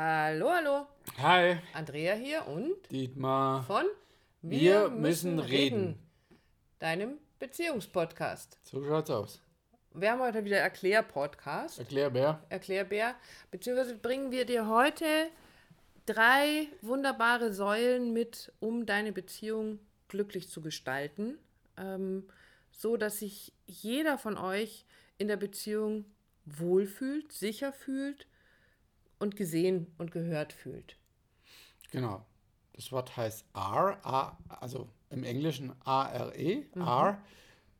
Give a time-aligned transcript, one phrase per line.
[0.00, 0.86] Hallo, hallo.
[1.20, 3.64] Hi, Andrea hier und Dietmar.
[3.64, 3.84] von
[4.42, 5.98] Wir müssen reden.
[6.78, 8.60] Deinem Beziehungspodcast.
[8.62, 9.42] So schaut's aus.
[9.92, 12.40] Wir haben heute wieder Erklär-Podcast, Erklärbär.
[12.48, 13.16] Erklärbär,
[13.50, 15.04] beziehungsweise bringen wir dir heute
[16.06, 21.38] drei wunderbare Säulen mit, um deine Beziehung glücklich zu gestalten,
[21.76, 22.28] ähm,
[22.70, 24.86] so dass sich jeder von euch
[25.16, 26.04] in der Beziehung
[26.44, 28.28] wohlfühlt, sicher fühlt
[29.18, 30.96] und gesehen und gehört fühlt.
[31.90, 32.24] Genau.
[32.72, 37.20] Das Wort heißt R, A, also im Englischen A-R-E, R.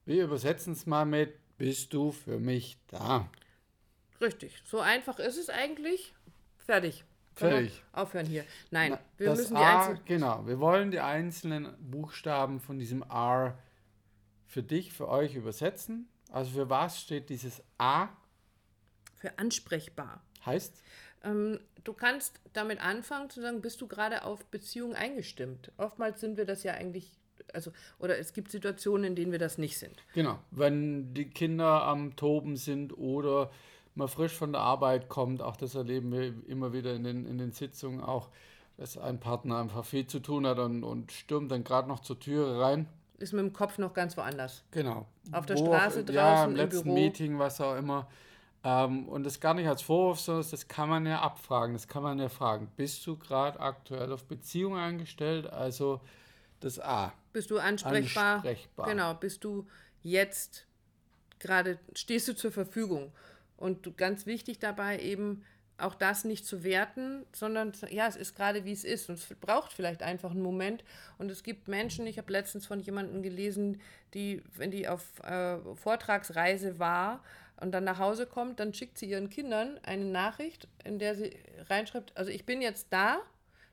[0.07, 3.29] Wir übersetzen es mal mit Bist du für mich da?
[4.21, 6.15] Richtig, so einfach ist es eigentlich.
[6.59, 7.05] Fertig.
[7.35, 7.83] Fertig.
[7.93, 8.45] Aufhören hier.
[8.71, 10.05] Nein, Na, wir müssen die einzelnen.
[10.07, 10.47] genau.
[10.47, 13.57] Wir wollen die einzelnen Buchstaben von diesem R
[14.47, 16.09] für dich, für euch übersetzen.
[16.33, 18.09] Also für was steht dieses A?
[19.15, 20.23] Für ansprechbar.
[20.45, 20.83] Heißt?
[21.25, 25.73] Ähm, du kannst damit anfangen zu sagen, bist du gerade auf Beziehung eingestimmt?
[25.77, 27.11] Oftmals sind wir das ja eigentlich,
[27.53, 29.97] also, oder es gibt Situationen, in denen wir das nicht sind.
[30.15, 33.51] Genau, wenn die Kinder am Toben sind oder
[33.95, 37.39] man frisch von der Arbeit kommt, auch das erleben wir immer wieder in den, in
[37.39, 38.29] den Sitzungen auch,
[38.77, 42.21] dass ein Partner einfach viel zu tun hat und, und stürmt dann gerade noch zur
[42.21, 42.87] Türe rein.
[43.19, 44.63] Ist mit dem Kopf noch ganz woanders.
[44.71, 45.07] Genau.
[45.33, 46.95] Auf der Wo Straße, auch, Ja, draußen, im im letzten Büro.
[46.95, 48.09] Meeting, was auch immer.
[48.65, 52.03] Ähm, und das gar nicht als Vorwurf, sondern das kann man ja abfragen, das kann
[52.03, 52.71] man ja fragen.
[52.77, 55.47] Bist du gerade aktuell auf Beziehung eingestellt?
[55.47, 56.01] Also
[56.61, 57.13] das A.
[57.33, 58.37] Bist du ansprechbar?
[58.37, 58.89] Ansprechbar.
[58.89, 59.67] Genau, bist du
[60.03, 60.67] jetzt
[61.39, 63.13] gerade, stehst du zur Verfügung.
[63.57, 65.45] Und ganz wichtig dabei eben
[65.79, 69.27] auch das nicht zu werten, sondern ja, es ist gerade wie es ist und es
[69.41, 70.83] braucht vielleicht einfach einen Moment.
[71.19, 73.81] Und es gibt Menschen, ich habe letztens von jemandem gelesen,
[74.15, 77.23] die, wenn die auf äh, Vortragsreise war
[77.61, 81.37] und dann nach Hause kommt, dann schickt sie ihren Kindern eine Nachricht, in der sie
[81.69, 83.19] reinschreibt, also ich bin jetzt da,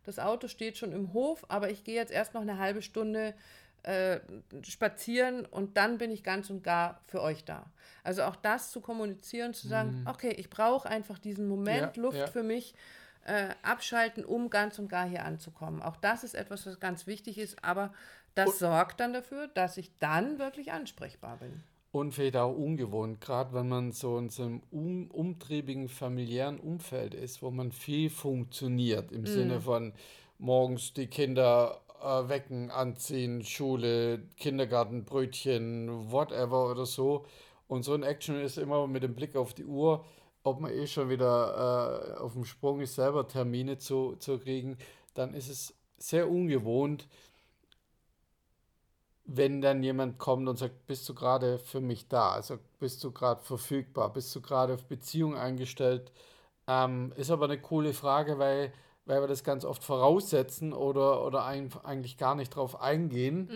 [0.04, 3.34] das Auto steht schon im Hof, aber ich gehe jetzt erst noch eine halbe Stunde
[3.84, 4.20] äh,
[4.64, 7.66] spazieren und dann bin ich ganz und gar für euch da.
[8.04, 12.18] Also auch das zu kommunizieren, zu sagen, okay, ich brauche einfach diesen Moment, Ja, Luft
[12.18, 12.28] ja.
[12.28, 12.74] für mich,
[13.26, 15.82] äh, abschalten, um ganz und gar hier anzukommen.
[15.82, 17.94] Auch das ist etwas, was ganz wichtig ist, aber
[18.36, 21.64] das sorgt dann dafür, dass ich dann wirklich ansprechbar bin.
[21.96, 27.14] Und vielleicht auch ungewohnt, gerade wenn man so in so einem um, umtriebigen familiären Umfeld
[27.14, 29.94] ist, wo man viel funktioniert, im Sinne von
[30.38, 37.24] morgens die Kinder äh, wecken, anziehen, Schule, Kindergarten, Brötchen, whatever oder so.
[37.70, 40.04] Und so ein Action ist immer mit dem Blick auf die Uhr,
[40.44, 44.78] ob man eh schon wieder äh, auf dem Sprung ist, selber Termine zu, zu kriegen,
[45.14, 47.08] dann ist es sehr ungewohnt,
[49.26, 52.32] wenn dann jemand kommt und sagt, bist du gerade für mich da?
[52.32, 54.14] Also bist du gerade verfügbar?
[54.14, 56.12] Bist du gerade auf Beziehung eingestellt?
[56.68, 58.72] Ähm, ist aber eine coole Frage, weil,
[59.06, 63.50] weil wir das ganz oft voraussetzen oder, oder ein, eigentlich gar nicht drauf eingehen,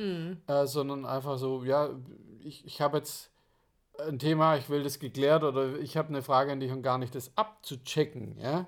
[0.47, 1.89] äh, sondern einfach so, ja,
[2.43, 3.31] ich, ich habe jetzt
[4.07, 6.97] ein Thema, ich will das geklärt oder ich habe eine Frage an dich und gar
[6.97, 8.65] nicht das abzuchecken, ja,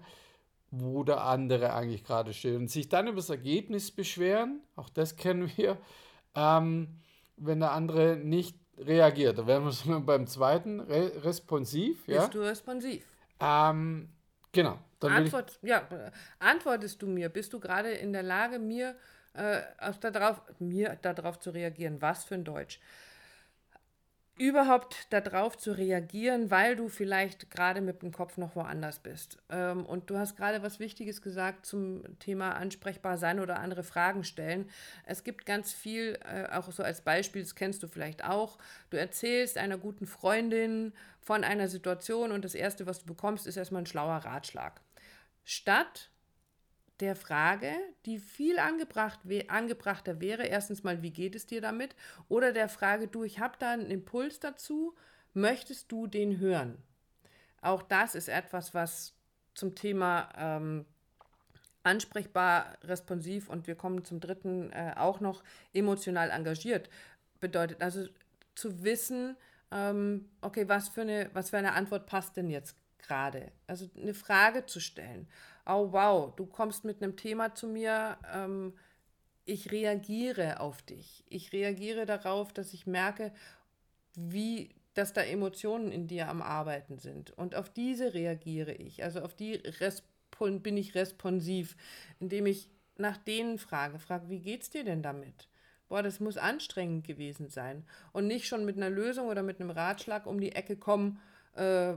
[0.72, 2.56] wo der andere eigentlich gerade steht.
[2.58, 5.78] Und sich dann über das Ergebnis beschweren, auch das kennen wir,
[6.36, 7.00] ähm,
[7.38, 9.38] wenn der andere nicht reagiert.
[9.38, 12.22] Da wären wir schon beim zweiten, re responsiv, ja.
[12.22, 13.06] Bist du responsiv?
[13.40, 14.09] Ähm,
[14.52, 14.80] genau.
[15.02, 15.88] Antwort, ja,
[16.38, 18.96] antwortest du mir, bist du gerade in der Lage, mir,
[19.34, 22.02] äh, auf darauf, mir darauf zu reagieren?
[22.02, 22.80] Was für ein Deutsch?
[24.41, 29.38] Überhaupt darauf zu reagieren, weil du vielleicht gerade mit dem Kopf noch woanders bist.
[29.52, 34.24] Ähm, und du hast gerade was Wichtiges gesagt zum Thema ansprechbar sein oder andere Fragen
[34.24, 34.68] stellen.
[35.06, 38.57] Es gibt ganz viel, äh, auch so als Beispiel, das kennst du vielleicht auch.
[38.90, 43.58] Du erzählst einer guten Freundin von einer Situation und das Erste, was du bekommst, ist
[43.58, 44.81] erstmal ein schlauer Ratschlag
[45.44, 46.11] statt
[47.02, 47.74] der Frage,
[48.06, 51.96] die viel angebracht, angebrachter wäre, erstens mal, wie geht es dir damit?
[52.30, 54.96] Oder der Frage, du, ich habe da einen Impuls dazu,
[55.34, 56.78] möchtest du den hören?
[57.62, 59.14] Auch das ist etwas, was
[59.54, 60.86] zum Thema ähm,
[61.84, 65.44] ansprechbar, responsiv und wir kommen zum dritten äh, auch noch
[65.74, 66.90] emotional engagiert
[67.40, 67.82] bedeutet.
[67.82, 68.08] Also
[68.56, 69.36] zu wissen,
[69.72, 73.52] ähm, okay, was für, eine, was für eine Antwort passt denn jetzt gerade?
[73.68, 75.28] Also eine Frage zu stellen.
[75.66, 78.73] Oh wow, du kommst mit einem Thema zu mir, ähm,
[79.46, 81.23] ich reagiere auf dich.
[81.28, 83.31] Ich reagiere darauf, dass ich merke,
[84.16, 87.31] wie, dass da Emotionen in dir am Arbeiten sind.
[87.31, 89.03] Und auf diese reagiere ich.
[89.03, 89.61] Also auf die
[90.40, 91.75] bin ich responsiv,
[92.19, 95.47] indem ich nach denen frage, frage, wie geht's dir denn damit?
[95.87, 97.84] Boah, das muss anstrengend gewesen sein.
[98.13, 101.19] Und nicht schon mit einer Lösung oder mit einem Ratschlag um die Ecke kommen,
[101.55, 101.96] äh,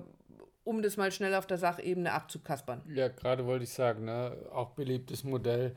[0.65, 2.83] um das mal schnell auf der Sachebene abzukaspern.
[2.93, 4.37] Ja, gerade wollte ich sagen, ne?
[4.53, 5.75] auch beliebtes Modell.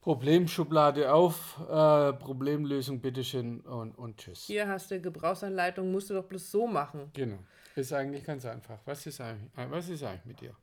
[0.00, 4.44] Problemschublade auf, äh, Problemlösung bitteschön und, und tschüss.
[4.44, 7.10] Hier hast du Gebrauchsanleitung, musst du doch bloß so machen.
[7.12, 7.38] Genau.
[7.76, 8.78] Ist eigentlich ganz einfach.
[8.86, 10.54] Was ist eigentlich, äh, was ist eigentlich mit dir?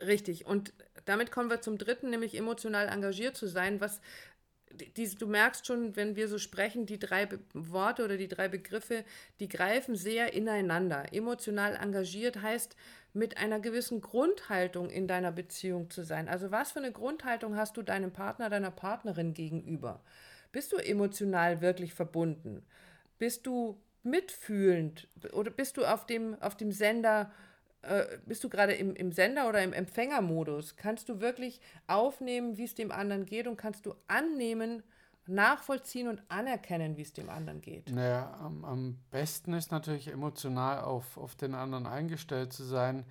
[0.00, 0.46] Richtig.
[0.46, 0.72] Und
[1.04, 4.00] damit kommen wir zum dritten, nämlich emotional engagiert zu sein, was
[4.96, 8.48] die, du merkst schon, wenn wir so sprechen, die drei Be Worte oder die drei
[8.48, 9.04] Begriffe,
[9.40, 11.12] die greifen sehr ineinander.
[11.12, 12.76] Emotional engagiert heißt,
[13.12, 16.28] mit einer gewissen Grundhaltung in deiner Beziehung zu sein.
[16.28, 20.02] Also was für eine Grundhaltung hast du deinem Partner, deiner Partnerin gegenüber?
[20.52, 22.62] Bist du emotional wirklich verbunden?
[23.18, 27.32] Bist du mitfühlend oder bist du auf dem, auf dem Sender
[27.82, 30.76] äh, bist du gerade im, im Sender oder im Empfängermodus?
[30.76, 34.82] Kannst du wirklich aufnehmen, wie es dem anderen geht und kannst du annehmen,
[35.26, 37.90] nachvollziehen und anerkennen, wie es dem anderen geht?
[37.90, 43.04] Naja, am, am besten ist natürlich emotional auf, auf den anderen eingestellt zu sein,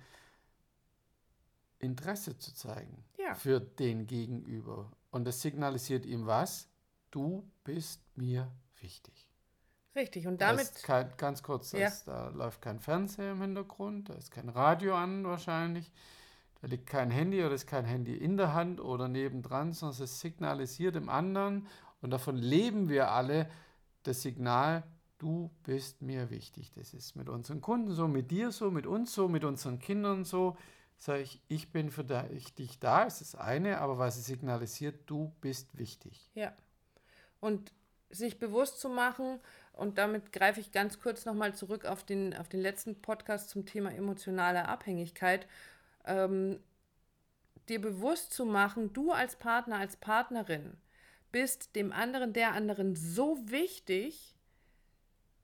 [1.78, 3.34] Interesse zu zeigen ja.
[3.34, 4.90] für den Gegenüber.
[5.10, 6.68] Und das signalisiert ihm was?
[7.10, 9.25] Du bist mir wichtig.
[9.96, 10.70] Richtig, und damit.
[10.82, 11.88] Kein, ganz kurz, ja.
[11.88, 15.90] ist, da läuft kein Fernseher im Hintergrund, da ist kein Radio an wahrscheinlich,
[16.60, 20.20] da liegt kein Handy oder ist kein Handy in der Hand oder nebendran, sondern es
[20.20, 21.66] signalisiert dem anderen
[22.02, 23.50] und davon leben wir alle
[24.02, 24.84] das Signal,
[25.18, 26.72] du bist mir wichtig.
[26.72, 30.24] Das ist mit unseren Kunden so, mit dir so, mit uns so, mit unseren Kindern
[30.24, 30.56] so.
[30.98, 35.34] Sage ich, ich bin für dich da, ist das eine, aber was es signalisiert, du
[35.40, 36.30] bist wichtig.
[36.34, 36.52] Ja.
[37.40, 37.72] Und
[38.08, 39.40] sich bewusst zu machen,
[39.76, 43.66] und damit greife ich ganz kurz nochmal zurück auf den, auf den letzten Podcast zum
[43.66, 45.46] Thema emotionale Abhängigkeit.
[46.06, 46.58] Ähm,
[47.68, 50.78] dir bewusst zu machen, du als Partner, als Partnerin
[51.30, 54.34] bist dem anderen, der anderen so wichtig,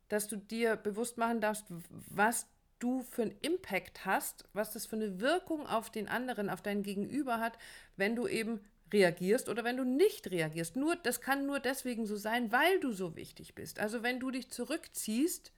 [0.08, 2.46] dass du dir bewusst machen darfst, was
[2.78, 6.82] du für einen Impact hast, was das für eine Wirkung auf den anderen, auf dein
[6.82, 7.58] Gegenüber hat,
[7.96, 8.60] wenn du eben
[8.92, 10.76] reagierst oder wenn du nicht reagierst.
[10.76, 13.78] Nur, das kann nur deswegen so sein, weil du so wichtig bist.
[13.78, 15.52] Also wenn du dich zurückziehst,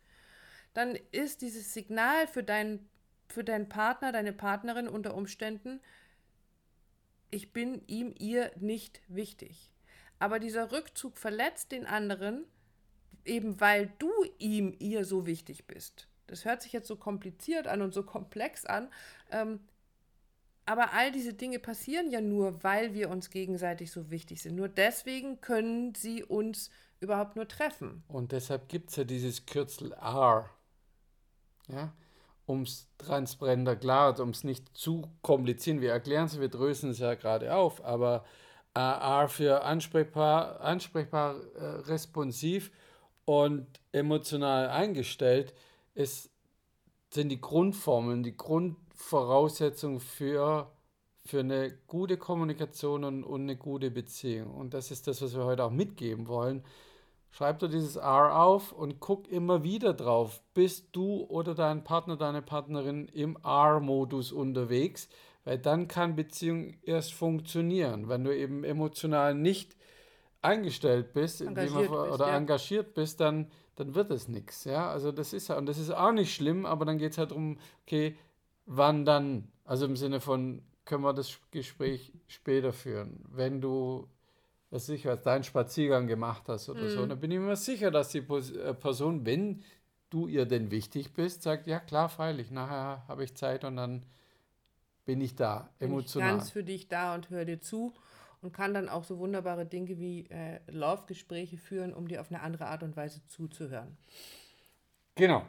[0.72, 2.88] dann ist dieses Signal für, dein,
[3.28, 5.80] für deinen Partner, deine Partnerin unter Umständen,
[7.30, 9.70] ich bin ihm, ihr nicht wichtig.
[10.18, 12.44] Aber dieser Rückzug verletzt den anderen,
[13.24, 16.08] eben weil du ihm, ihr so wichtig bist.
[16.26, 18.88] Das hört sich jetzt so kompliziert an und so komplex an.
[19.30, 19.60] Ähm,
[20.66, 24.56] aber all diese Dinge passieren ja nur, weil wir uns gegenseitig so wichtig sind.
[24.56, 26.70] Nur deswegen können sie uns
[27.00, 28.02] überhaupt nur treffen.
[28.08, 30.48] Und deshalb gibt es ja dieses Kürzel R.
[31.68, 31.92] Ja?
[32.46, 35.80] Um es transparenter klar, um es nicht zu komplizieren.
[35.80, 38.24] Wir erklären es, wir drösen es ja gerade auf, aber
[38.74, 42.70] äh, R für ansprechbar, ansprechbar äh, responsiv
[43.24, 45.54] und emotional eingestellt
[45.94, 46.30] ist,
[47.10, 50.70] sind die Grundformeln, die Grund Voraussetzung für,
[51.24, 54.54] für eine gute Kommunikation und, und eine gute Beziehung.
[54.54, 56.64] Und das ist das, was wir heute auch mitgeben wollen.
[57.30, 60.40] Schreib dir dieses R auf und guck immer wieder drauf.
[60.54, 65.08] Bist du oder dein Partner, deine Partnerin im R-Modus unterwegs?
[65.44, 68.08] Weil dann kann Beziehung erst funktionieren.
[68.08, 69.76] Wenn du eben emotional nicht
[70.42, 72.36] eingestellt bist, engagiert man, bist oder ja.
[72.36, 74.64] engagiert bist, dann, dann wird es nichts.
[74.64, 74.90] Ja?
[74.90, 77.32] Also das ist ja, und das ist auch nicht schlimm, aber dann geht es halt
[77.32, 78.16] darum, okay,
[78.66, 79.48] wann dann?
[79.64, 83.24] Also im Sinne von, können wir das Gespräch später führen?
[83.30, 84.06] Wenn du,
[84.70, 86.90] was ich weiß, deinen Spaziergang gemacht hast oder mhm.
[86.90, 89.62] so, dann bin ich mir sicher, dass die äh, Person, wenn
[90.10, 94.04] du ihr denn wichtig bist, sagt, ja klar, freilich, nachher habe ich Zeit und dann
[95.04, 96.28] bin ich da, emotional.
[96.28, 97.94] Bin ich ganz für dich da und höre dir zu
[98.42, 102.42] und kann dann auch so wunderbare Dinge wie äh, Laufgespräche führen, um dir auf eine
[102.42, 103.96] andere Art und Weise zuzuhören.
[105.14, 105.44] Genau.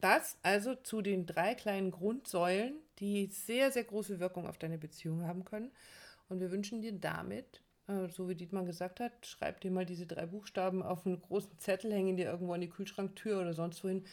[0.00, 5.26] Das also zu den drei kleinen Grundsäulen, die sehr, sehr große Wirkung auf deine Beziehung
[5.26, 5.72] haben können.
[6.28, 10.06] Und wir wünschen dir damit, äh, so wie Dietmar gesagt hat, schreib dir mal diese
[10.06, 14.04] drei Buchstaben auf einen großen Zettel, hängen dir irgendwo an die Kühlschranktür oder sonst wohin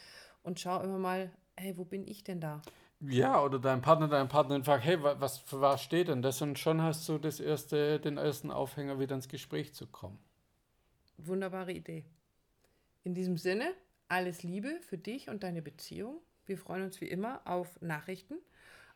[0.44, 2.62] und schau immer mal, hey, wo bin ich denn da?
[3.00, 6.42] Ja, oder dein Partner, deine Partnerin fragt, hey, was für was steht denn das?
[6.42, 10.20] Und schon hast du das erste, den ersten Aufhänger, wieder ins Gespräch zu kommen.
[11.18, 12.06] Wunderbare Idee.
[13.04, 13.74] In diesem Sinne,
[14.14, 16.22] alles Liebe für dich und deine Beziehung.
[16.46, 18.36] Wir freuen uns wie immer auf Nachrichten,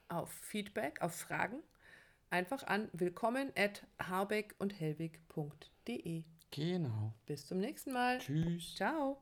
[0.10, 1.58] auf Feedback, auf Fragen.
[2.30, 6.24] Einfach an willkommen at harbeck und hellwig.de.
[6.52, 7.14] Genau.
[7.26, 8.20] Bis zum nächsten Mal.
[8.20, 8.76] Tschüss.
[8.76, 9.18] Ciao.